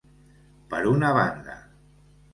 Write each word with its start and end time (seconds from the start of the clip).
Per 0.71 0.79
una 0.93 1.13
banda. 1.19 1.59